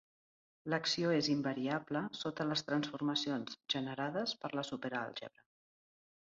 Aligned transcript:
L'acció 0.73 1.11
és 1.17 1.27
invariable 1.33 2.01
sota 2.21 2.47
les 2.53 2.65
transformacions 2.69 3.59
generades 3.75 4.35
per 4.41 4.53
la 4.61 4.65
superàlgebra. 4.71 5.47